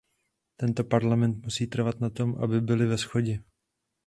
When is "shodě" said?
2.97-3.43